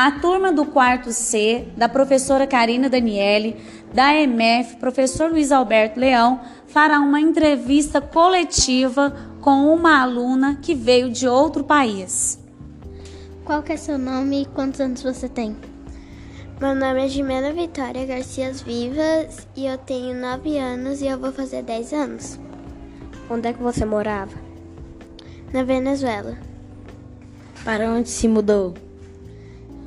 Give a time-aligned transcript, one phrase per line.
[0.00, 3.56] A turma do quarto C, da professora Karina Daniele,
[3.92, 11.10] da EMF, professor Luiz Alberto Leão, fará uma entrevista coletiva com uma aluna que veio
[11.10, 12.38] de outro país.
[13.44, 15.56] Qual que é seu nome e quantos anos você tem?
[16.60, 21.32] Meu nome é Jimena Vitória Garcia Vivas e eu tenho 9 anos e eu vou
[21.32, 22.38] fazer 10 anos.
[23.28, 24.34] Onde é que você morava?
[25.52, 26.38] Na Venezuela.
[27.64, 28.74] Para onde se mudou?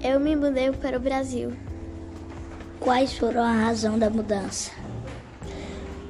[0.00, 1.52] Eu me mudei para o Brasil.
[2.78, 4.70] Quais foram a razão da mudança?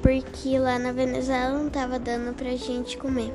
[0.03, 3.33] Porque lá na Venezuela não estava dando pra gente comer.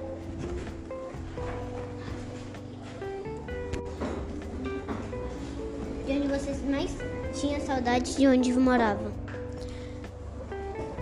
[6.06, 6.96] De onde vocês mais
[7.32, 9.10] tinham saudade de onde moravam?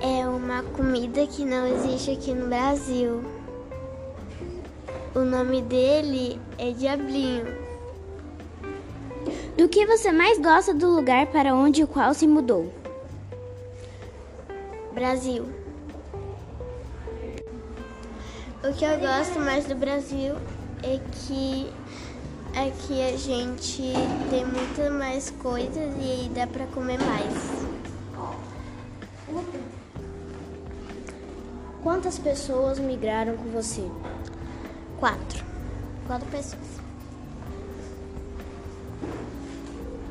[0.00, 3.23] É uma comida que não existe aqui no Brasil.
[5.14, 7.72] O nome dele é Diablinho.
[9.56, 12.72] Do que você mais gosta do lugar para onde o qual se mudou?
[14.94, 15.47] Brasil.
[18.64, 20.36] O que eu gosto mais do Brasil
[20.83, 21.70] é que
[22.56, 23.83] aqui a gente
[24.31, 27.62] tem muitas mais coisas e dá para comer mais.
[31.83, 33.83] Quantas pessoas migraram com você?
[34.98, 35.44] Quatro.
[36.06, 36.92] Quatro pessoas.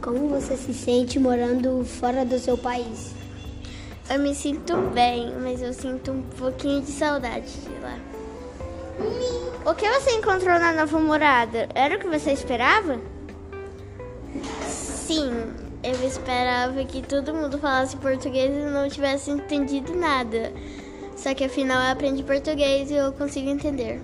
[0.02, 3.14] Como você se sente morando fora do seu país?
[4.10, 8.00] Eu me sinto bem, mas eu sinto um pouquinho de saudade de lá.
[9.64, 11.70] O que você encontrou na nova morada?
[11.76, 13.00] Era o que você esperava?
[14.68, 15.30] Sim,
[15.84, 20.52] eu esperava que todo mundo falasse português e não tivesse entendido nada.
[21.16, 24.02] Só que afinal eu aprendi português e eu consigo entender.